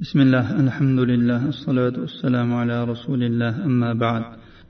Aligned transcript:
بسم 0.00 0.20
الله 0.20 0.60
الحمد 0.60 0.98
لله 0.98 1.48
الصلاة 1.48 1.92
والسلام 2.00 2.54
على 2.54 2.84
رسول 2.84 3.22
الله 3.22 3.64
أما 3.64 3.92
بعد. 3.92 4.22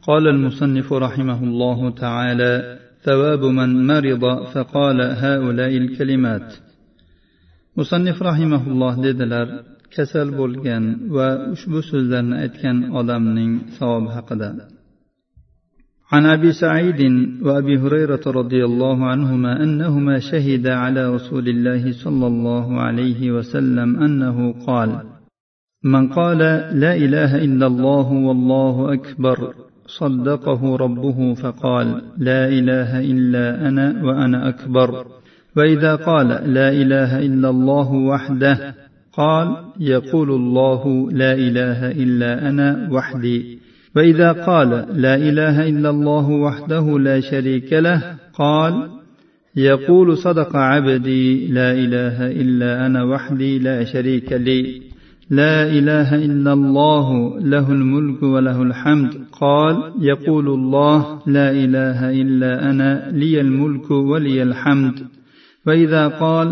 قال 0.02 0.28
المصنف 0.28 0.92
رحمه 0.92 1.44
الله 1.44 1.90
تعالى 1.90 2.78
ثواب 3.02 3.44
من 3.44 3.86
مرض 3.86 4.44
فقال 4.54 5.00
هؤلاء 5.00 5.76
الكلمات. 5.76 6.54
مصنف 7.76 8.22
رحمه 8.22 8.62
الله 8.68 9.02
dedilar 9.02 9.46
kasal 9.96 10.28
bo'lgan 10.38 11.10
va 11.16 11.50
ushbu 11.54 11.82
so'zlarni 11.82 12.36
aytgan 12.44 12.76
odamning 12.94 13.52
savobi 13.78 14.76
عن 16.12 16.26
أبي 16.26 16.52
سعيد 16.52 17.00
وابي 17.42 17.78
هريرة 17.78 18.20
رضي 18.26 18.64
الله 18.64 19.06
عنهما 19.06 19.62
أنهما 19.62 20.18
شهدا 20.18 20.74
على 20.74 21.14
رسول 21.14 21.48
الله 21.48 21.92
صلى 21.92 22.26
الله 22.26 22.80
عليه 22.80 23.30
وسلم 23.30 23.96
أنه 23.96 24.52
قال 24.66 25.15
من 25.86 26.08
قال 26.08 26.38
لا 26.82 26.96
إله 26.96 27.44
إلا 27.44 27.66
الله 27.66 28.12
والله 28.12 28.92
أكبر 28.92 29.54
صدقه 29.86 30.76
ربه 30.76 31.34
فقال 31.34 32.02
لا 32.18 32.48
إله 32.48 33.00
إلا 33.00 33.68
أنا 33.68 34.04
وأنا 34.04 34.48
أكبر. 34.48 35.06
وإذا 35.56 35.94
قال 35.94 36.28
لا 36.28 36.68
إله 36.70 37.18
إلا 37.18 37.50
الله 37.50 37.92
وحده 37.92 38.74
قال 39.12 39.56
يقول 39.80 40.30
الله 40.30 41.10
لا 41.12 41.32
إله 41.32 41.90
إلا 41.90 42.48
أنا 42.48 42.88
وحدي. 42.92 43.58
فإذا 43.94 44.32
قال 44.32 44.70
لا 44.92 45.14
إله 45.14 45.68
إلا 45.68 45.90
الله 45.90 46.30
وحده 46.30 46.98
لا 46.98 47.20
شريك 47.20 47.72
له 47.72 48.14
قال 48.34 48.88
يقول 49.56 50.16
صدق 50.16 50.56
عبدي 50.56 51.46
لا 51.48 51.72
إله 51.72 52.26
إلا 52.26 52.86
أنا 52.86 53.04
وحدي 53.04 53.58
لا 53.58 53.84
شريك 53.84 54.32
لي. 54.32 54.95
لا 55.30 55.66
إله 55.66 56.14
إلا 56.14 56.52
الله 56.52 57.38
له 57.40 57.72
الملك 57.72 58.22
وله 58.22 58.62
الحمد. 58.62 59.14
قال 59.40 59.92
يقول 60.00 60.48
الله 60.48 61.18
لا 61.26 61.50
إله 61.50 62.10
إلا 62.10 62.70
أنا 62.70 63.10
لي 63.10 63.40
الملك 63.40 63.90
ولي 63.90 64.42
الحمد. 64.42 64.94
وإذا 65.66 66.08
قال 66.08 66.48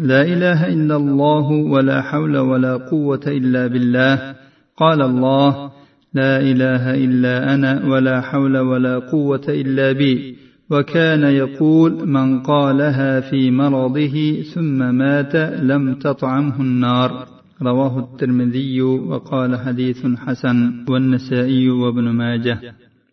لا 0.00 0.22
إله 0.22 0.66
إلا 0.72 0.96
الله 0.96 1.50
ولا 1.50 2.02
حول 2.02 2.38
ولا 2.38 2.76
قوة 2.76 3.20
إلا 3.26 3.66
بالله 3.66 4.34
قال 4.76 5.02
الله 5.02 5.70
لا 6.14 6.40
إله 6.40 6.94
إلا 6.94 7.54
أنا 7.54 7.86
ولا 7.86 8.20
حول 8.20 8.58
ولا 8.58 8.98
قوة 8.98 9.46
إلا 9.48 9.92
بي. 9.92 10.36
وكان 10.70 11.22
يقول 11.22 12.08
من 12.08 12.40
قالها 12.40 13.20
في 13.20 13.50
مرضه 13.50 14.42
ثم 14.54 14.94
مات 14.94 15.36
لم 15.62 15.94
تطعمه 15.94 16.60
النار. 16.60 17.37
رواه 17.61 17.99
الترمذي 17.99 18.81
وقال 18.81 19.51
حديث 19.59 20.01
حسن 20.23 20.85
والنسائي 20.89 21.69
وابن 21.69 22.05
ماجه 22.09 22.59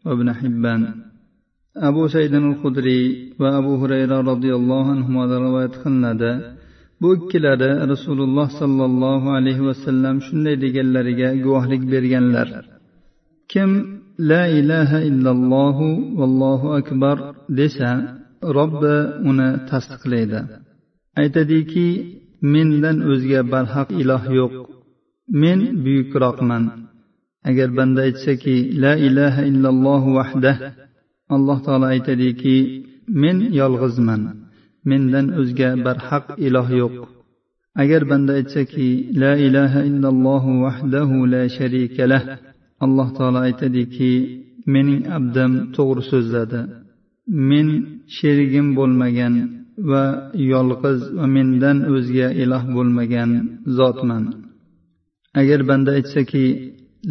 وابن 0.06 0.32
حبان 0.32 0.82
أبو 1.76 2.06
سيد 2.06 2.34
الخدري 2.34 3.32
وأبو 3.40 3.72
هريرة 3.76 4.20
رضي 4.20 4.54
الله 4.54 4.90
عنهما 4.90 5.22
رواية 5.26 5.72
خلندا 5.84 6.32
bu 7.02 7.08
ikkilari 7.16 7.70
rasululloh 7.92 8.48
sollallohu 8.60 9.28
alayhi 9.38 9.62
vasallam 9.68 10.16
shunday 10.26 10.56
deganlariga 10.64 11.28
guvohlik 11.44 11.82
berganlar 11.92 12.48
kim 13.52 13.70
la 14.30 14.42
ilaha 14.60 14.98
illallohu 15.10 15.86
vallohu 16.18 16.68
akbar 16.80 17.16
desa 17.58 17.90
robbi 18.58 18.96
uni 19.30 19.48
tasdiqlaydi 19.70 20.40
aytadiki 21.22 21.88
mendan 22.41 22.97
o'zga 23.11 23.41
barhaq 23.53 23.89
iloh 24.02 24.23
yo'q. 24.39 24.53
Men 25.41 25.59
buyukroqman. 25.83 26.64
Agar 27.50 27.69
banda 27.78 28.02
aytsaki 28.08 28.58
la 28.83 28.94
ilaha 29.08 29.41
illallohu 29.50 30.16
vahdah 30.17 30.58
alloh 31.36 31.58
taolo 31.66 31.86
aytadiki 31.94 32.58
men 33.22 33.38
yolg'izman. 33.59 34.22
Mendan 34.90 35.28
o'zga 35.41 35.69
barhaq 35.85 36.25
iloh 36.47 36.68
yo'q. 36.81 36.95
Agar 37.81 38.01
banda 38.09 38.31
aytsaki 38.40 38.90
la 39.22 39.34
ilaha 39.47 39.79
illallohu 39.90 40.59
vahdahu 40.66 41.16
la 41.34 41.44
sharika 41.57 42.03
lah 42.12 42.24
alloh 42.85 43.07
taolo 43.18 43.40
aytadiki 43.47 44.12
mening 44.74 45.01
abdim 45.18 45.51
to'g'ri 45.75 46.01
so'zladi. 46.12 46.62
Men 47.50 47.68
sherigim 48.18 48.68
bo'lmagan. 48.78 49.35
Va 49.90 50.03
yolg'iz 50.52 51.00
va 51.18 51.25
mendan 51.36 51.78
o'zga 51.94 52.28
iloh 52.44 52.63
bo'lmagan 52.75 53.31
zotman. 53.78 54.24
Agar 55.40 55.59
banda 55.69 55.91
aytsaki 55.97 56.46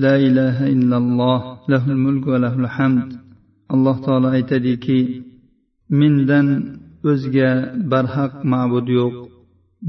la 0.05 0.15
ilaha 0.29 0.65
illalloh 0.75 1.41
lahul 1.73 2.01
mulk 2.05 2.25
va 2.33 2.39
lahul 2.45 2.69
hamd 2.77 3.09
alloh 3.75 3.97
taolo 4.07 4.29
aytadiki 4.37 5.01
mendan 6.01 6.47
o'zga 7.11 7.51
barhaq 7.93 8.33
ma'bud 8.53 8.87
yo'q 8.99 9.15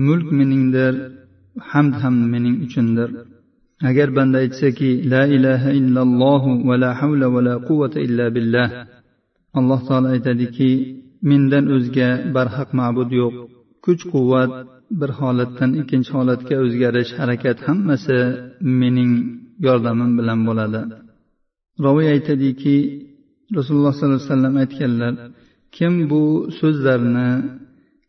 mulk 0.07 0.27
meningdir 0.39 0.93
hamd 1.71 1.93
ham 2.01 2.15
mening 2.31 2.57
uchundir. 2.65 3.09
Agar 3.89 4.07
banda 4.17 4.37
aytsaki 4.43 4.91
la 5.13 5.23
ilaha 5.35 5.69
illallohu 5.79 6.59
va 6.67 6.75
la 6.83 6.91
havla 6.99 7.27
va 7.33 7.41
la 7.47 7.55
quvvata 7.67 7.99
illa 8.07 8.25
billah 8.35 8.69
alloh 9.59 9.79
taolo 9.87 10.07
aytadiki 10.15 10.71
mendan 11.29 11.65
o'zga 11.75 12.09
barhaq 12.35 12.69
ma'bud 12.79 13.09
yo'q. 13.21 13.33
Kuch 13.85 14.03
quvvat 14.13 14.51
bir 14.99 15.11
holatdan 15.19 15.71
ikkinchi 15.81 16.11
holatga 16.17 16.55
o'zgarish 16.65 17.11
harakat 17.19 17.57
hammasi 17.67 18.17
mening 18.79 19.11
yordamim 19.67 20.11
bilan 20.19 20.39
bo'ladi. 20.47 20.81
Roviy 21.85 22.07
aytadiki 22.15 22.75
rasululloh 23.57 23.93
sollallohu 23.93 24.17
alayhi 24.19 24.31
vasallam 24.31 24.55
aytganlar 24.63 25.13
kim 25.75 25.93
bu 26.11 26.23
so'zlarni 26.59 27.29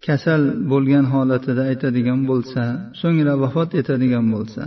kasal 0.06 0.42
bo'lgan 0.70 1.04
holatida 1.14 1.62
aytadigan 1.70 2.20
bo'lsa 2.30 2.62
so'ngra 3.00 3.32
vafot 3.42 3.70
etadigan 3.80 4.26
bo'lsa 4.34 4.62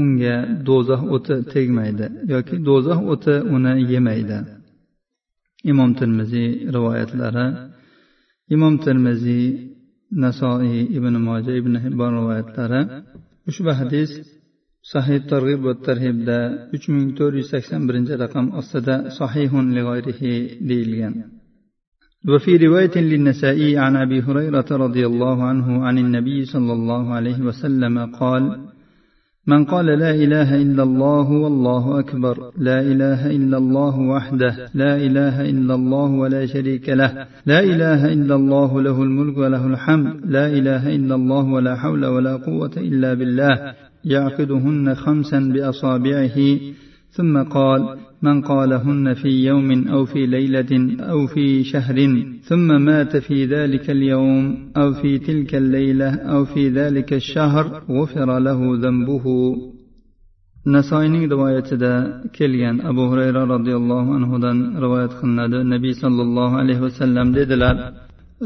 unga 0.00 0.36
do'zax 0.68 1.02
o'ti 1.14 1.34
tegmaydi 1.52 2.06
yoki 2.32 2.54
do'zax 2.68 3.00
o'ti 3.12 3.34
uni 3.54 3.72
yemaydi. 3.92 4.38
imom 5.71 5.91
termiziy 5.99 6.49
rivoyatlari 6.75 7.47
imom 8.55 8.73
termiziy 8.85 9.45
nasoiy 10.23 10.79
ibn 10.97 11.13
moja 11.27 11.51
ibn 11.61 11.73
hibbon 11.83 12.11
rivoyatlari 12.19 12.81
ushbu 13.49 13.71
hadis 13.79 14.11
sahih 14.91 15.19
targ'ib 15.31 15.59
va 15.67 15.73
tarhibda 15.87 16.37
uch 16.75 16.85
ming 16.93 17.09
to'rt 17.17 17.35
yuz 17.39 17.49
sakson 17.53 17.81
birinchi 17.87 18.13
raqam 18.23 18.45
ostida 18.59 18.95
sahihun 19.19 19.65
deyilgan 20.69 21.15
وفي 22.31 22.57
رواية 22.57 22.95
للنسائي 23.11 23.77
عن 23.77 23.95
أبي 23.95 24.21
هريرة 24.21 24.69
رضي 24.71 25.05
الله 25.05 25.43
عنه 25.43 25.67
عن 25.85 25.97
النبي 25.97 26.45
صلى 26.45 26.73
الله 26.73 27.13
عليه 27.13 27.39
وسلم 27.47 27.95
قال 28.19 28.43
من 29.46 29.64
قال 29.64 29.86
لا 29.86 30.10
إله 30.10 30.62
إلا 30.62 30.82
الله 30.82 31.30
والله 31.30 31.98
أكبر 31.98 32.52
لا 32.58 32.80
إله 32.80 33.30
إلا 33.30 33.58
الله 33.58 33.98
وحده 34.00 34.68
لا 34.74 34.96
إله 34.96 35.50
إلا 35.50 35.74
الله 35.74 36.10
ولا 36.10 36.46
شريك 36.46 36.88
له 36.88 37.26
لا 37.46 37.60
إله 37.60 38.12
إلا 38.12 38.34
الله 38.34 38.82
له 38.82 39.02
الملك 39.02 39.38
وله 39.38 39.66
الحمد 39.66 40.20
لا 40.24 40.46
إله 40.46 40.94
إلا 40.94 41.14
الله 41.14 41.44
ولا 41.44 41.76
حول 41.76 42.06
ولا 42.06 42.36
قوة 42.36 42.70
إلا 42.76 43.14
بالله 43.14 43.74
يعقدهن 44.04 44.94
خمسا 44.94 45.38
بأصابعه 45.38 46.38
ثم 47.17 47.43
قال 47.43 47.81
من 48.21 48.41
قالهن 48.41 49.13
في 49.13 49.45
يوم 49.49 49.87
أو 49.87 50.05
في 50.05 50.25
ليلة 50.25 50.71
أو 51.11 51.27
في 51.27 51.63
شهر 51.63 51.97
ثم 52.43 52.81
مات 52.81 53.17
في 53.17 53.45
ذلك 53.45 53.89
اليوم 53.89 54.71
أو 54.77 54.93
في 54.93 55.19
تلك 55.19 55.55
الليلة 55.55 56.09
أو 56.15 56.45
في 56.45 56.69
ذلك 56.69 57.13
الشهر 57.13 57.65
غفر 57.89 58.39
له 58.39 58.59
ذنبه 58.83 59.25
nasoiyning 60.75 61.25
rivoyatida 61.33 61.93
kelgan 62.37 62.77
abu 62.91 63.03
hurayra 63.11 63.41
roziyallohu 63.53 64.09
anhudan 64.17 64.57
rivoyat 64.83 65.13
qilinadi 65.19 65.57
nabiy 65.73 65.93
sollallohu 66.03 66.55
alayhi 66.61 66.81
vasallam 66.87 67.27
dedilar 67.39 67.75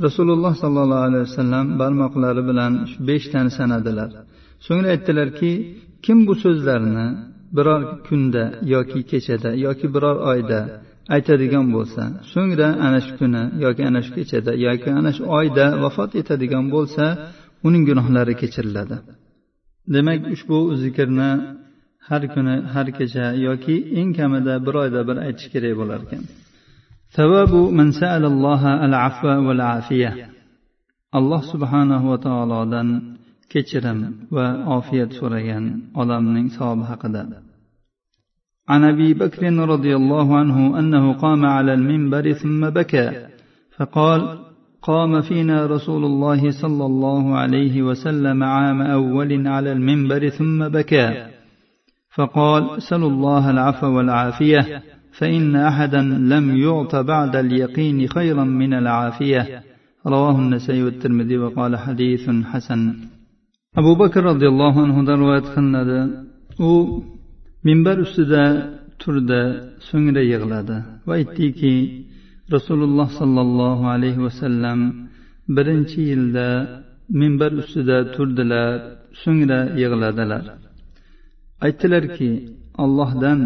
rasululloh 0.06 0.54
sollallohu 0.64 1.06
alayhi 1.08 1.26
vasallam 1.30 1.66
barmoqlari 1.82 2.42
bilan 2.50 2.74
shu 2.92 2.98
beshtani 3.10 3.52
sanadilar 3.58 4.10
so'ngra 4.66 4.88
aytdilarki 4.96 5.52
kim 6.06 6.18
bu 6.28 6.34
so'zlarni 6.44 7.08
biror 7.57 7.83
kunda 8.07 8.45
yoki 8.75 9.01
kechada 9.11 9.51
yoki 9.67 9.87
biror 9.95 10.17
oyda 10.33 10.61
aytadigan 11.15 11.67
bo'lsa 11.77 12.03
so'ngra 12.33 12.69
ana 12.87 12.99
shu 13.07 13.13
kuni 13.21 13.43
yoki 13.65 13.83
ana 13.91 14.01
shu 14.05 14.11
kechada 14.19 14.53
yoki 14.67 14.91
ana 14.99 15.11
shu 15.17 15.23
oyda 15.39 15.65
vafot 15.83 16.11
etadigan 16.21 16.65
bo'lsa 16.75 17.05
uning 17.67 17.83
gunohlari 17.89 18.35
kechiriladi. 18.43 18.97
Demak 19.95 20.21
ushbu 20.35 20.59
zikrni 20.83 21.31
har 22.09 22.23
kuni 22.35 22.57
har 22.75 22.87
kecha 22.99 23.27
yoki 23.47 23.77
eng 24.01 24.11
kamida 24.19 24.55
bir 24.67 24.75
oyda 24.83 25.01
bir 25.09 25.17
aytish 25.27 25.49
kerak 25.53 25.75
bo'lar 25.81 26.01
ekan. 26.07 26.23
Alloh 31.19 31.43
subhanahu 31.53 32.07
va 32.13 32.19
taolodan 32.27 32.89
kechirim 33.53 33.99
va 34.37 34.47
ofiyat 34.79 35.11
so'ragan 35.19 35.65
odamning 36.01 36.49
savobi 36.57 36.85
haqida. 36.91 37.23
عن 38.69 38.85
أبي 38.85 39.15
بكر 39.15 39.53
رضي 39.53 39.97
الله 39.97 40.37
عنه 40.37 40.79
أنه 40.79 41.13
قام 41.13 41.47
على 41.47 41.75
المنبر 41.75 42.33
ثم 42.33 42.71
بكى 42.71 43.27
فقال 43.77 44.39
قام 44.83 45.21
فينا 45.21 45.67
رسول 45.67 46.05
الله 46.05 46.51
صلى 46.51 46.87
الله 46.87 47.37
عليه 47.37 47.83
وسلم 47.83 48.43
عام 48.43 48.83
أول 48.83 49.49
على 49.49 49.73
المنبر 49.73 50.29
ثم 50.29 50.69
بكى. 50.69 51.27
فقال 52.15 52.83
سلوا 52.83 53.11
الله 53.11 53.51
العفو 53.51 53.87
والعافية 53.87 54.83
فإن 55.19 55.57
أحدا 55.57 56.03
لم 56.03 56.57
يعط 56.57 56.97
بعد 56.97 57.37
اليقين 57.37 58.09
خيرا 58.09 58.45
من 58.45 58.75
العافية. 58.75 59.63
رواه 60.07 60.39
النسائي 60.39 60.83
والترمذي 60.83 61.39
وقال 61.39 61.77
حديث 61.77 62.31
حسن. 62.45 62.95
أبو 63.79 63.95
بكر 63.95 64.25
رضي 64.25 64.49
الله 64.49 64.83
عنه 64.83 65.15
رواية 65.15 65.41
قلنا 65.41 66.27
minbar 67.65 67.97
ustida 68.07 68.45
turdi 69.03 69.43
so'ngra 69.89 70.23
yig'ladi 70.33 70.77
va 71.07 71.13
aytdiki 71.21 71.75
rasululloh 72.55 73.09
sollallohu 73.21 73.85
alayhi 73.95 74.21
vasallam 74.27 74.81
birinchi 75.57 76.01
yilda 76.11 76.49
minbar 77.21 77.53
ustida 77.61 77.99
turdilar 78.15 78.69
so'ngra 79.23 79.61
yig'ladilar. 79.83 80.45
Aytdilarki 81.67 82.31
allohdan 82.85 83.41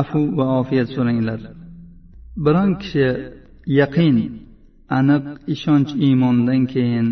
afu 0.00 0.20
va 0.38 0.46
ofiyat 0.60 0.88
so'ranglar. 0.96 1.40
Biron 2.44 2.70
kishi 2.82 3.06
yaqin 3.80 4.16
aniq 4.98 5.24
ishonch 5.54 5.90
iymondan 6.06 6.62
keyin 6.74 7.08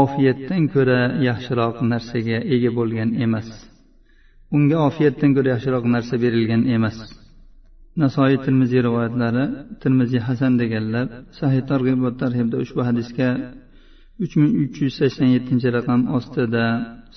ofiyatdan 0.00 0.62
ko'ra 0.74 1.00
yaxshiroq 1.28 1.76
narsaga 1.92 2.38
ega 2.54 2.70
bo'lgan 2.78 3.10
emas. 3.24 3.48
unga 4.55 4.77
ofiyatdan 4.89 5.31
ko'ra 5.35 5.49
yaxshiroq 5.53 5.85
narsa 5.95 6.15
berilgan 6.23 6.61
emas 6.75 6.97
nasoiy 8.01 8.35
termiziy 8.45 8.81
rivoyatlari 8.87 9.45
termiziy 9.83 10.21
hasan 10.27 10.53
deganlar 10.61 11.05
sahih 11.39 11.61
targ'ib 11.71 11.99
va 12.05 12.11
tarhibda 12.21 12.55
ushbu 12.63 12.81
hadisga 12.89 13.29
uch 14.23 14.33
ming 14.39 14.53
uch 14.63 14.77
yuz 14.83 14.93
sakson 14.99 15.27
yettinchi 15.35 15.67
raqam 15.77 16.01
ostida 16.17 16.65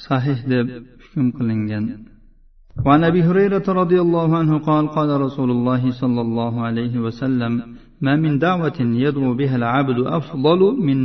sahih 0.06 0.38
deb 0.52 0.66
hukm 1.02 1.26
qilingan 1.38 1.86
وعن 2.86 3.04
ابي 3.10 3.22
هريره 3.28 3.66
رضي 3.82 3.98
الله 4.06 4.28
عنه 4.40 4.58
قال 4.68 4.84
قال 4.96 5.10
رسول 5.26 5.50
الله 5.56 5.82
صلى 5.90 6.20
الله 6.26 6.54
عليه 6.66 6.94
وسلم 7.04 7.52
ما 8.04 8.14
من 8.16 8.32
دعوه 8.38 8.78
يدعو 9.06 9.34
بها 9.40 9.56
العبد 9.60 9.98
افضل 10.18 10.60
من 10.88 10.98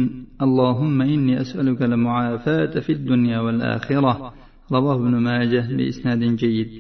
اللهم 0.45 0.97
اني 1.01 1.33
اسالك 1.41 1.81
المعافاه 1.81 2.73
في 2.85 2.91
الدنيا 2.97 3.39
والاخره 3.45 4.13
رواه 4.75 4.95
ابن 4.95 5.13
ماجه 5.27 5.65
بإسناد 5.77 6.21
جيد 6.41 6.71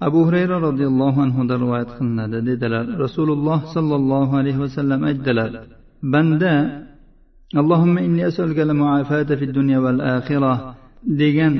abu 0.00 0.18
hurayra 0.26 0.56
roziyallohu 0.68 1.18
anhudan 1.26 1.58
rivoyat 1.64 1.90
qilinadi 1.96 2.38
dedilar 2.48 2.84
rasululloh 3.04 3.58
sollallohu 3.74 4.32
alayhi 4.40 4.60
vasallam 4.64 5.00
aytdilar 5.10 5.50
banda 6.12 6.54
allohimma 7.60 8.00
inni 8.06 8.22
asalga 8.30 8.64
muafata 8.82 9.32
fi 9.40 9.44
dunya 9.58 9.78
val 9.84 10.00
axira 10.16 10.54
degan 11.20 11.54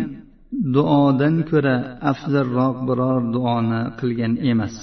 duodan 0.75 1.35
ko'ra 1.51 1.77
afzalroq 2.11 2.77
biror 2.89 3.21
duoni 3.35 3.81
qilgan 3.99 4.33
emas 4.51 4.75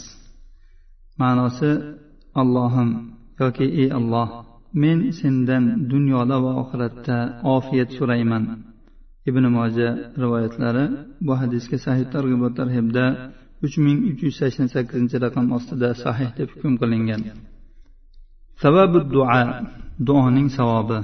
ma'nosi 1.21 1.71
allohim 2.41 2.89
yoki 3.41 3.67
ey 3.81 3.89
alloh 3.99 4.29
men 4.81 4.97
sendan 5.19 5.63
dunyoda 5.93 6.37
va 6.43 6.51
oxiratda 6.61 7.17
ofiyat 7.55 7.89
so'rayman 7.97 8.43
ibn 9.29 9.43
moja 9.57 9.89
rivoyatlari 10.21 10.85
bu 11.25 11.33
hadisga 11.41 11.77
sahih 11.85 12.05
targ'ibot 12.13 12.53
tarhibda 12.59 13.05
uch 13.65 13.75
ming 13.85 13.99
uch 14.09 14.21
yuz 14.25 14.35
sakson 14.41 14.67
sakkizinchi 14.73 15.17
raqam 15.25 15.45
ostida 15.57 15.89
sahih 16.03 16.29
deb 16.37 16.49
hukm 16.53 16.73
qilingan 16.81 17.21
savabu 18.63 18.99
duo 19.13 19.43
duoning 20.07 20.49
savobi 20.59 20.99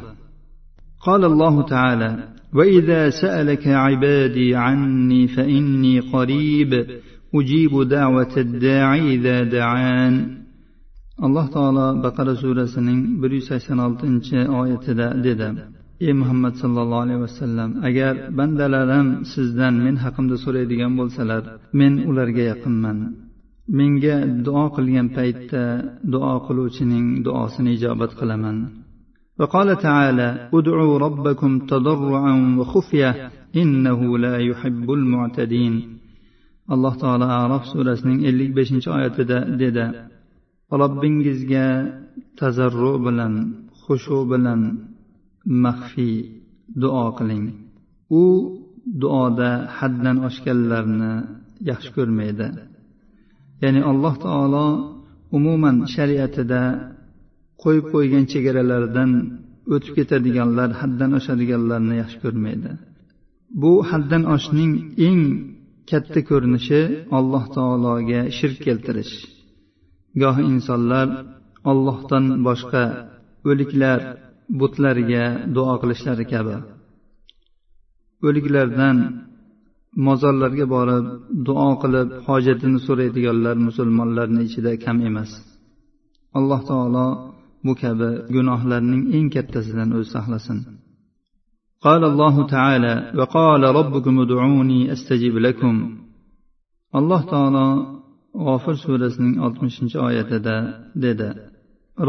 قال 1.08 1.22
الله 1.32 1.56
تعالى 1.74 2.10
واذا 2.54 3.10
سالك 3.10 3.68
عبادي 3.68 4.56
عني 4.56 5.28
فاني 5.28 6.00
قريب 6.00 6.72
اجيب 7.36 7.74
دعوه 7.96 8.34
الداعي 8.38 9.16
اذا 9.16 9.38
دعان 9.44 10.16
alloh 11.26 11.46
taolo 11.56 11.88
baqara 12.06 12.34
surasining 12.44 13.02
bir 13.22 13.32
yuz 13.38 13.46
sakson 13.52 13.78
oltinchi 13.88 14.38
oyatida 14.60 15.08
dedi 15.26 15.48
ey 16.08 16.14
muhammad 16.22 16.54
sollallohu 16.62 17.04
alayhi 17.06 17.22
vasallam 17.28 17.70
agar 17.88 18.14
bandalarim 18.40 19.08
sizdan 19.34 19.74
men 19.86 19.96
haqimda 20.04 20.36
so'raydigan 20.44 20.92
bo'lsalar 21.00 21.44
men 21.80 21.94
ularga 22.10 22.44
yaqinman 22.52 22.98
menga 23.78 24.18
duo 24.46 24.66
qilgan 24.76 25.08
paytda 25.18 25.64
duo 26.14 26.34
qiluvchining 26.48 27.06
duosini 27.26 27.70
ijobat 27.78 28.12
qilaman 28.22 28.60
وقال 29.42 29.70
تعالى 29.88 30.30
ادعوا 30.58 30.98
ربكم 31.06 31.52
تضرعا 31.72 32.34
وخفية 32.60 33.12
إنه 33.62 34.00
لا 34.26 34.36
يحب 34.50 34.88
المعتدين 35.00 35.74
alloh 36.74 36.94
taolo 37.02 37.26
arof 37.42 37.64
surasining 37.72 38.20
ellik 38.30 38.50
beshinchi 38.58 38.90
oyatida 38.98 39.38
dedi 39.62 39.86
robbingizga 40.82 41.68
tazarru 42.40 42.94
bilan 43.06 43.34
xushu 43.84 44.20
bilan 44.32 44.62
maxfiy 45.65 46.17
duo 46.83 47.07
qiling. 47.19 47.47
U 48.23 48.25
duoda 49.03 49.51
haddan 49.79 50.17
oshganlarni 50.29 51.13
yaxshi 51.71 51.91
ko'rmaydi. 51.97 52.47
Ya'ni 53.63 53.81
alloh 53.91 54.15
taolo 54.25 54.67
umuman 55.37 55.77
shariatida 55.95 56.63
qo'yib 57.63 57.85
qo'ygan 57.95 58.25
chegaralardan 58.33 59.11
o'tib 59.75 59.93
ketadiganlar 59.99 60.71
haddan 60.81 61.11
oshadiganlarni 61.19 61.95
yaxshi 62.03 62.19
ko'rmaydi. 62.25 62.71
Bu 63.63 63.73
haddan 63.91 64.23
oshishning 64.35 64.73
eng 65.07 65.23
katta 65.91 66.21
ko'rinishi 66.31 66.81
alloh 67.19 67.45
taologa 67.57 68.21
shirk 68.39 68.59
keltirish. 68.67 69.15
Goh 70.23 70.37
insonlar 70.51 71.09
ollohdan 71.71 72.25
boshqa 72.47 72.85
o'liklar 73.51 73.99
butlarga 74.60 75.24
duo 75.56 75.74
qilishlari 75.82 76.26
kabi 76.34 76.56
o'liklardan 78.28 78.98
mozorlarga 80.08 80.66
borib 80.76 81.06
duo 81.48 81.70
qilib 81.82 82.10
hojatini 82.28 82.80
so'raydiganlar 82.88 83.56
musulmonlarni 83.68 84.42
ichida 84.48 84.72
kam 84.84 84.98
emas 85.10 85.32
alloh 86.38 86.62
taolo 86.72 87.08
bu 87.66 87.74
kabi 87.82 88.10
gunohlarning 88.36 89.04
eng 89.18 89.28
kattasidan 89.36 89.90
o'zi 89.98 90.10
saqlasin 90.16 90.60
قال 91.88 92.04
الله 92.12 92.36
تعالى 92.56 92.94
وقال 93.20 93.64
ربكم 93.80 94.14
ادعوني 94.26 94.80
استجب 94.94 95.34
لكم 95.48 95.76
alloh 97.00 97.22
taolo 97.34 97.68
g'ofir 98.44 98.76
surasining 98.84 99.36
oltmishinchi 99.46 99.98
oyatida 100.08 100.56
dedi 101.04 101.30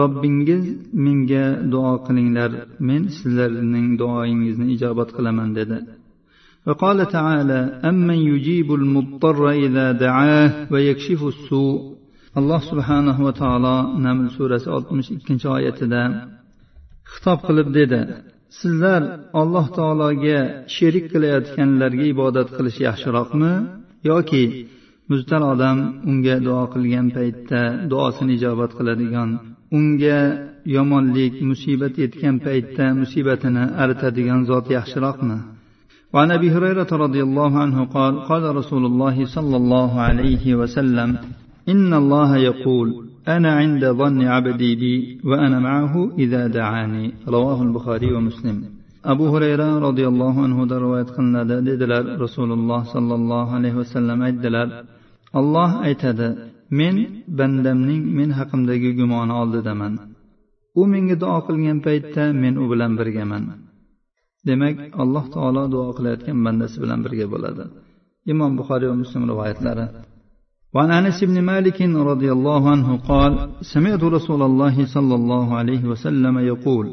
robbingiz 0.01 0.65
menga 1.05 1.47
duo 1.73 1.93
qilinglar 2.07 2.51
men 2.89 3.03
sizlarning 3.17 3.89
duoyingizni 4.01 4.67
ijobat 4.75 5.09
qilaman 5.17 5.51
dedi 5.61 5.79
وقال 6.69 6.99
تعالى 7.17 7.61
أمن 7.91 8.19
يجيب 8.33 8.69
المضطر 8.81 9.51
إذا 9.51 9.87
دعاه 9.93 10.51
ويكشف 10.73 11.21
السوء 11.33 11.79
alloh 12.39 12.61
subhanahu 12.71 13.21
va 13.27 13.33
taolo 13.43 13.77
naml 14.07 14.27
surasi 14.37 14.69
oltmish 14.77 15.09
ikkinchi 15.17 15.47
oyatida 15.57 16.03
xitob 17.13 17.39
qilib 17.47 17.69
dedi 17.79 18.01
sizlar 18.61 19.03
alloh 19.41 19.67
taologa 19.79 20.41
sherik 20.77 21.07
qilayotganlarga 21.13 22.05
ibodat 22.15 22.49
qilish 22.57 22.79
yaxshiroqmi 22.87 23.53
yoki 24.11 24.45
muztar 25.11 25.43
odam 25.53 25.79
unga 26.11 26.37
duo 26.47 26.63
qilgan 26.75 27.07
paytda 27.17 27.63
duosini 27.91 28.33
ijobat 28.39 28.71
qiladigan 28.79 29.31
unga 29.77 30.19
yomonlik 30.77 31.35
musibat 31.51 31.95
yetgan 32.03 32.37
paytda 32.45 32.87
musibatini 33.01 33.65
aritadigan 33.83 34.41
zot 34.51 34.67
yaxshiroqmi 34.77 35.39
وعن 36.15 36.31
ابي 36.31 36.49
هريره 36.51 36.91
رضي 37.05 37.23
الله 37.23 37.53
عنه 37.59 37.79
قال 37.97 38.15
قال 38.31 38.57
رسول 38.57 38.85
الله 38.91 39.17
صلى 39.37 39.57
الله 39.57 39.91
عليه 40.01 40.45
وسلم 40.61 41.11
ان 41.69 41.91
الله 41.95 42.31
يقول 42.37 42.89
انا 43.29 43.51
عند 43.61 43.83
ظن 44.01 44.23
عبدي 44.35 44.73
بي 44.81 44.95
وانا 45.25 45.59
معه 45.61 45.95
اذا 46.19 46.43
دعاني 46.47 47.13
رواه 47.35 47.63
البخاري 47.63 48.13
ومسلم 48.15 48.81
abu 49.05 49.25
hurayra 49.33 49.81
roziyallohu 49.87 50.45
anhudan 50.47 50.79
rivoyat 50.85 51.09
qilinadi 51.17 51.57
dedilar 51.69 52.05
rasululloh 52.25 52.81
sollallohu 52.95 53.51
alayhi 53.59 53.77
vasallam 53.83 54.19
aytdilar 54.29 54.69
olloh 55.41 55.71
aytadi 55.89 56.29
men 56.79 56.97
bandamning 57.39 58.03
men 58.19 58.31
haqimdagi 58.39 58.91
gumoni 58.99 59.33
oldidaman 59.43 59.95
u 60.81 60.83
menga 60.93 61.17
duo 61.23 61.39
qilgan 61.47 61.79
paytda 61.87 62.25
men 62.43 62.55
u 62.63 62.65
bilan 62.73 62.93
birgaman 62.99 63.45
demak 64.47 64.77
alloh 65.03 65.25
taolo 65.35 65.63
duo 65.75 65.89
qilayotgan 65.97 66.39
bandasi 66.47 66.77
bilan 66.83 67.01
birga 67.05 67.27
bo'ladi 67.33 67.65
imom 68.33 68.53
buxoriy 68.59 68.89
va 68.93 68.97
muslim 69.03 69.23
rivoyatlari 69.31 69.87
وعن 70.75 70.91
انس 70.91 71.19
بن 71.31 71.39
مالك 71.51 71.79
رضي 71.83 72.31
الله 72.37 72.63
عنه 72.71 72.89
قال 73.11 73.33
سمعت 73.75 74.03
رسول 74.17 74.43
الله 74.43 74.77
صلى 74.95 75.15
الله 75.21 75.47
عليه 75.59 75.83
وسلم 75.85 76.35
يقول 76.39 76.87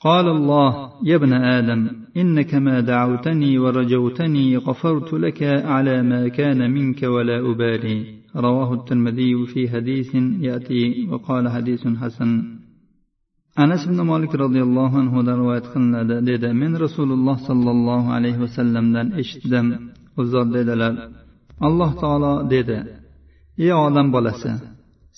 قال 0.00 0.26
الله 0.28 0.70
يا 1.04 1.16
ابن 1.16 1.32
ادم 1.32 1.90
انك 2.16 2.54
ما 2.54 2.80
دعوتني 2.80 3.58
ورجوتني 3.58 4.56
غفرت 4.56 5.12
لك 5.12 5.42
على 5.42 6.02
ما 6.02 6.28
كان 6.28 6.70
منك 6.70 7.02
ولا 7.02 7.38
ابالي 7.50 7.98
رواه 8.36 8.70
الترمذي 8.74 9.46
في 9.52 9.60
حديث 9.72 10.14
ياتي 10.48 11.08
وقال 11.10 11.44
حديث 11.48 11.82
حسن 12.02 12.30
anas 13.62 13.82
ibn 13.88 13.98
molik 14.10 14.32
roziyallohu 14.44 14.96
anhudan 15.02 15.36
rivoyat 15.42 15.66
qilinadi 15.72 16.16
dedi 16.30 16.48
men 16.62 16.72
rasululloh 16.84 17.36
sollallohu 17.48 18.08
alayhi 18.16 18.40
vasallamdan 18.44 19.06
eshitdim 19.20 19.66
u 20.20 20.22
zot 20.32 20.48
dedilar 20.56 20.92
alloh 21.66 21.90
taolo 22.02 22.32
dedi 22.54 22.78
ey 23.64 23.72
odam 23.86 24.06
bolasi 24.14 24.52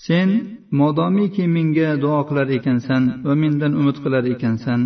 sen 0.06 0.28
modomiki 0.80 1.44
menga 1.56 1.90
duo 2.04 2.20
qilar 2.28 2.48
ekansan 2.58 3.02
va 3.26 3.34
mendan 3.42 3.72
umid 3.80 3.96
qilar 4.04 4.24
ekansan 4.34 4.80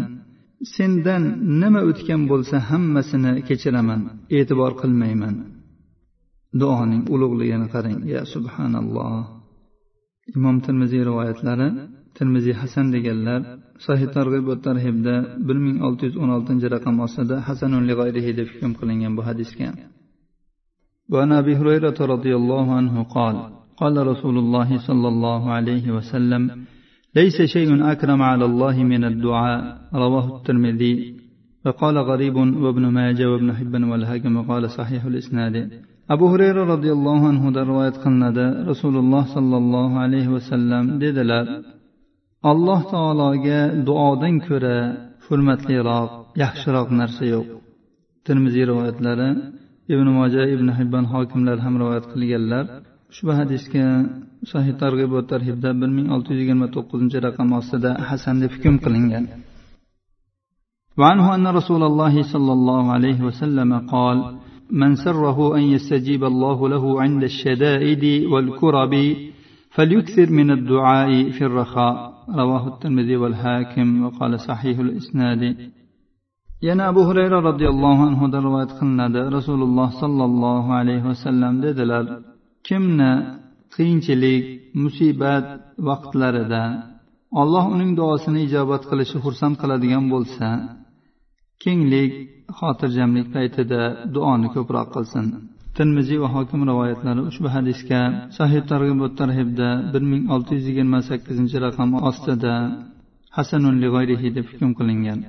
sendan 0.77 1.23
nima 1.61 1.81
o'tgan 1.91 2.23
bo'lsa 2.31 2.57
hammasini 2.71 3.33
kechiraman 3.49 4.01
e'tibor 4.39 4.73
qilmayman 4.81 5.35
duoning 6.61 7.03
ulug'ligini 7.15 7.67
qarang 7.75 7.99
ya 8.15 8.23
subhanalloh 8.35 9.15
imom 10.37 10.57
termiziy 10.67 11.03
rivoyatlari 11.09 11.69
termiziy 12.19 12.55
hasan 12.63 12.87
deganlar 12.95 13.41
sahih 13.87 14.09
targ'ib 14.17 14.45
va 14.51 14.57
tarhibda 14.67 15.15
bir 15.47 15.57
ming 15.65 15.77
olti 15.87 16.03
yuz 16.09 16.17
o'n 16.23 16.31
oltinchi 16.37 16.67
raqam 16.77 16.97
ostida 17.07 17.37
hasanun 17.49 17.85
deb 18.39 18.49
hukm 18.53 18.73
qilingan 18.79 19.13
bu 19.19 19.23
hadisga 19.29 19.71
وعن 21.13 21.31
ابي 21.33 21.53
هريره 21.61 21.99
رضي 22.15 22.33
الله 22.41 22.67
عنه 22.79 22.95
قال 23.17 23.37
قال 23.81 23.95
رسول 24.13 24.37
الله 24.39 24.69
صلى 24.89 25.09
الله 25.13 25.43
عليه 25.57 25.87
وسلم 25.97 26.43
ليس 27.19 27.43
شيء 27.55 27.71
اكرم 27.93 28.21
على 28.23 28.45
الله 28.51 28.77
من 28.93 29.03
الدعاء 29.05 29.61
رواه 29.95 30.27
الترمذي 30.37 30.95
وقال 31.65 31.97
غريب 32.11 32.37
وابن 32.65 32.85
ماجه 32.99 33.31
وابن 33.33 33.49
حبان 33.59 33.85
والهاكم 33.85 34.37
وقال 34.37 34.71
صحيح 34.79 35.05
الاسناد 35.05 35.57
abu 36.15 36.25
hurayra 36.33 36.63
roziyallohu 36.73 37.25
anhudan 37.33 37.65
rivoyat 37.71 37.97
qilinadi 38.05 38.47
rasululloh 38.71 39.25
sollallohu 39.37 39.97
alayhi 40.05 40.31
vasallam 40.37 40.85
dedilar 41.03 41.47
alloh 42.51 42.81
taologa 42.95 43.61
duodan 43.89 44.35
ko'ra 44.47 44.79
hurmatliroq 45.27 46.11
yaxshiroq 46.43 46.89
narsa 47.01 47.25
yo'q 47.35 47.47
termiziy 48.27 48.65
rivoyatlari 48.71 49.29
ibn 49.95 50.07
moja 50.19 50.43
ibn 50.55 50.69
hibbon 50.79 51.05
hokimlar 51.13 51.57
ham 51.65 51.75
rivoyat 51.83 52.07
qilganlar 52.13 52.65
ushbu 53.13 53.33
hadisga 53.41 53.87
sahih 54.53 54.75
targ'ib 54.83 55.11
va 55.17 55.23
tarhibda 55.33 55.71
bir 55.81 55.91
ming 55.97 56.09
olti 56.15 56.29
yuz 56.33 56.41
yigirma 56.43 56.67
to'qqizinchi 56.77 57.19
raqam 57.27 57.49
ostida 57.61 57.91
hasan 58.09 58.37
deb 58.43 58.51
hukm 58.57 58.75
qilingan 58.87 59.27
وعنه 61.01 61.27
أن 61.37 61.47
رسول 61.59 61.83
الله 61.91 62.15
صلى 62.33 62.53
الله 62.59 62.85
عليه 62.97 63.19
وسلم 63.29 63.71
قال 63.95 64.19
من 64.71 64.95
سره 64.95 65.57
أن 65.57 65.63
يستجيب 65.63 66.25
الله 66.25 66.69
له 66.69 67.03
عند 67.03 67.23
الشدائد 67.23 68.05
والكرب 68.33 68.95
فليكثر 69.71 70.31
من 70.31 70.51
الدعاء 70.51 71.31
في 71.31 71.43
الرخاء 71.45 71.95
رواه 72.41 72.69
الترمذي 72.69 73.17
والحاكم 73.17 74.05
وقال 74.05 74.41
صحيح 74.41 74.79
الإسناد 74.79 75.57
yana 76.69 76.89
abu 76.89 77.03
hurayra 77.09 77.39
roziyallohu 77.49 78.03
anhudan 78.09 78.43
rivoyat 78.49 78.73
qilinadi 78.79 79.21
rasululloh 79.37 79.89
sollallohu 80.03 80.71
alayhi 80.81 81.05
vasallam 81.11 81.53
dedilar 81.67 82.05
kimni 82.69 83.13
qiyinchilik 83.75 84.45
musibat 84.83 85.47
vaqtlarida 85.89 86.65
alloh 87.43 87.65
uning 87.75 87.91
duosini 88.01 88.41
ijobat 88.49 88.83
qilishi 88.91 89.17
xursand 89.25 89.55
qiladigan 89.63 90.05
bo'lsa 90.13 90.49
kenglik 91.63 92.13
xotirjamlik 92.59 93.27
paytida 93.35 93.83
duoni 94.15 94.49
ko'proq 94.55 94.89
qilsin 94.95 95.27
termiziy 95.77 96.19
va 96.25 96.29
hokim 96.37 96.61
rivoyatlari 96.71 97.23
ushbu 97.31 97.49
hadisga 97.57 98.01
sahih 98.39 98.63
targ'ib 98.71 99.01
tarhibda 99.21 99.69
bir 99.93 100.03
ming 100.11 100.23
olti 100.35 100.53
yuz 100.57 100.67
yigirma 100.71 100.99
sakkizinchi 101.09 101.57
raqam 101.67 101.91
ostida 102.09 102.55
hasanun 103.37 103.77
deb 104.37 104.47
hukm 104.51 104.71
qilingan 104.79 105.21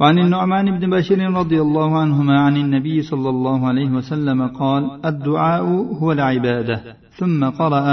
وعن 0.00 0.18
النعمان 0.24 0.66
بن 0.76 0.84
بشير 0.94 1.20
رضي 1.40 1.58
الله 1.66 1.90
عنهما 2.02 2.36
عن 2.46 2.54
النبي 2.64 2.96
صلى 3.10 3.28
الله 3.34 3.58
عليه 3.70 3.90
وسلم 3.98 4.40
قال 4.60 4.82
الدعاء 5.10 5.64
هو 6.00 6.08
العباده 6.16 6.78
ثم 7.18 7.40
قرأ 7.60 7.86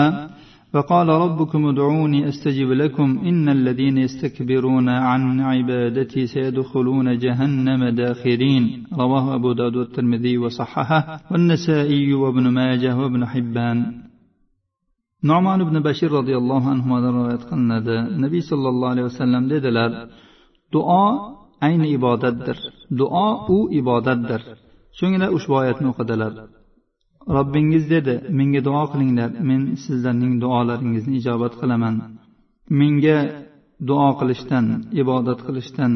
فقال 0.75 1.09
ربكم 1.09 1.67
ادعوني 1.67 2.29
أستجب 2.29 2.71
لكم 2.71 3.19
إن 3.29 3.49
الذين 3.49 3.99
يستكبرون 3.99 4.89
عن 4.89 5.41
عبادتي 5.41 6.27
سيدخلون 6.27 7.19
جهنم 7.19 7.89
داخرين. 7.89 8.65
رواه 8.93 9.35
أبو 9.35 9.53
داود 9.53 9.77
والترمذي 9.77 10.39
وصححه 10.39 11.21
والنسائي 11.31 12.15
وابن 12.15 12.49
ماجه 12.49 12.97
وابن 12.97 13.27
حبان. 13.27 13.79
نعمان 15.31 15.65
بن 15.65 15.77
بشير 15.83 16.13
رضي 16.13 16.37
الله 16.37 16.63
عنه 16.71 16.87
روايات 17.11 17.43
qilinadi 17.51 17.97
nabiy 18.25 18.43
sollallohu 18.51 18.93
alayhi 18.95 19.09
vasallam 19.11 19.43
dedilar 19.53 19.91
duo 20.75 21.07
ayni 21.67 21.87
ibodatdir 21.97 22.59
duo 23.01 23.29
u 23.57 23.59
ibodatdir 23.81 24.41
so'ngra 24.99 25.27
ushbu 25.37 25.55
oyatni 25.63 25.87
o'qidilar 25.93 26.33
robbingiz 27.37 27.85
dedi 27.95 28.15
menga 28.39 28.61
duo 28.69 28.85
qilinglar 28.93 29.31
men 29.49 29.63
sizlarning 29.85 30.35
duolaringizni 30.45 31.15
ijobat 31.21 31.55
qilaman. 31.61 31.95
Menga 32.81 33.19
duo 33.89 34.09
qilishdan 34.21 34.67
ibodat 35.03 35.41
qilishdan 35.47 35.93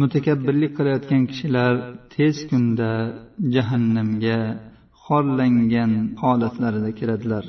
mutakabbirlik 0.00 0.72
qilayotgan 0.78 1.22
kishilar 1.30 1.74
tez 2.14 2.36
kunda 2.50 2.90
jahannamga 3.54 4.38
xorlangan 5.04 5.92
holatlarida 6.22 6.90
kiradilar. 6.98 7.44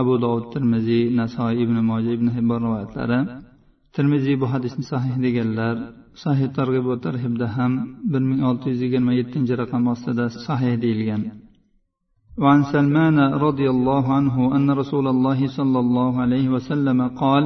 Abu 0.00 0.14
dovud 0.24 0.46
termiziy 0.54 1.04
nasoiy 1.20 1.56
ibn 1.64 1.76
moja 1.90 2.10
ibn 2.16 2.28
hibbon 2.36 2.60
rivoyatlari. 2.66 3.20
Termiziy 3.96 4.36
bu 4.42 4.46
hadisni 4.52 4.84
sahih 4.92 5.14
deganlar 5.24 5.76
sahih 6.24 6.48
targ'ib 6.58 6.84
va 6.90 6.96
tarhibda 7.06 7.46
ham 7.56 7.72
bir 8.12 8.22
ming 8.30 8.40
olti 8.50 8.66
yuz 8.72 8.80
yigirma 8.84 9.12
yettinchi 9.20 9.54
raqam 9.62 9.82
ostida 9.92 10.24
sahih 10.46 10.74
deyilgan. 10.84 11.22
وعن 12.39 12.63
سلمان 12.63 13.19
رضي 13.19 13.69
الله 13.69 14.13
عنه 14.13 14.55
أن 14.55 14.71
رسول 14.71 15.07
الله 15.07 15.47
صلى 15.57 15.79
الله 15.79 16.21
عليه 16.21 16.49
وسلم 16.49 17.07
قال 17.07 17.43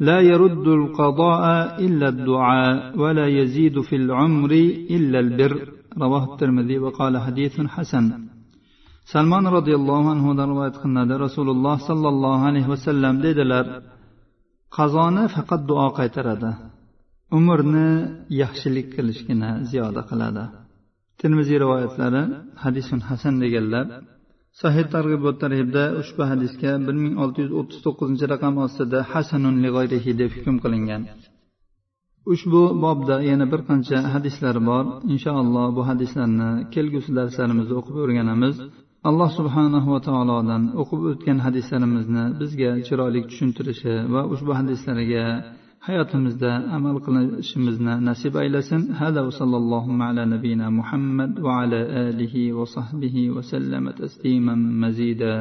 لا 0.00 0.20
يرد 0.20 0.66
القضاء 0.80 1.42
إلا 1.86 2.08
الدعاء 2.08 2.98
ولا 2.98 3.26
يزيد 3.26 3.80
في 3.80 3.96
العمر 3.96 4.50
إلا 4.96 5.18
البر 5.20 5.72
رواه 5.98 6.24
الترمذي 6.32 6.78
وقال 6.78 7.18
حديث 7.18 7.60
حسن 7.60 8.06
salmon 9.14 9.44
roziyallohu 9.56 10.08
anhudan 10.14 10.48
rivoyat 10.52 10.76
qilinadi 10.82 11.14
rasululloh 11.26 11.76
sollallohu 11.88 12.42
alayhi 12.50 12.68
vasallam 12.74 13.14
dedilar 13.26 13.66
qazoni 14.76 15.24
faqat 15.34 15.62
duo 15.70 15.86
qaytaradi 15.98 16.50
umrni 17.38 17.88
yaxshilik 18.42 18.86
qilishgina 18.96 19.50
ziyoda 19.70 20.02
qiladi 20.10 20.44
termiziy 21.20 21.58
rivoyatlari 21.64 22.22
hadisun 22.62 23.00
hasan 23.08 23.34
deganlar 23.42 23.86
sahih 24.59 24.85
targ'ibot 24.93 25.35
tarhibda 25.43 25.83
ushbu 26.01 26.23
hadisga 26.31 26.71
bir 26.85 26.95
ming 27.03 27.15
olti 27.23 27.39
yuz 27.43 27.51
o'ttiz 27.59 27.79
to'qqizinchi 27.85 28.25
raqam 28.33 28.55
ostida 28.65 28.99
hasanun 29.11 29.55
lig'oyrihi 29.63 30.11
deb 30.21 30.29
hukm 30.37 30.55
qilingan. 30.63 31.01
Ushbu 32.33 32.61
bobda 32.83 33.15
yana 33.29 33.45
bir 33.51 33.61
qancha 33.69 33.97
hadislar 34.13 34.55
bor. 34.69 34.83
Inshaalloh 35.13 35.67
bu 35.77 35.81
hadislarni 35.89 36.49
kelgusi 36.73 37.11
darslarimizda 37.19 37.73
o'qib 37.79 37.95
o'rganamiz. 38.03 38.55
Alloh 39.09 39.29
subhanahu 39.39 39.89
va 39.93 39.99
taolodan 40.07 40.63
o'qib 40.81 41.01
o'tgan 41.11 41.37
hadislarimizni 41.45 42.25
bizga 42.41 42.71
chiroyli 42.87 43.21
tushuntirishi 43.29 43.93
va 44.13 44.21
ushbu 44.33 44.51
hadislarga 44.59 45.25
hayotimizda 45.87 46.51
amal 46.77 46.97
qilishimizni 47.05 47.93
nasib 48.09 48.35
aylasin. 48.43 48.81
Hada 49.01 49.23
va 49.27 49.31
sallallohu 49.39 49.97
ala 50.07 50.25
nabiyina 50.33 50.69
muhammad 50.79 51.39
va 51.45 51.61
ala 51.63 51.79
alihi 52.05 52.51
va 52.57 52.65
sahbihi 52.75 53.29
va 53.35 53.41
sallama 53.51 53.95
tasliman 54.01 54.61
mazida. 54.83 55.33